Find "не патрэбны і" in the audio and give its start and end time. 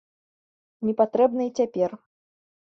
0.87-1.53